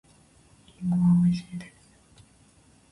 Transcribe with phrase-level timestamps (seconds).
[0.81, 1.93] リンゴはおいしいです。